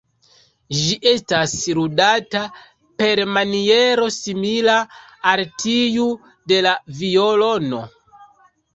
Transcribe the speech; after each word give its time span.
Ĝi 0.77 0.95
estas 1.11 1.53
ludata 1.79 2.41
per 3.03 3.23
maniero 3.37 4.09
simila 4.19 4.81
al 5.35 5.45
tiu 5.67 6.11
de 6.55 6.67
la 6.71 6.77
violono. 7.05 7.89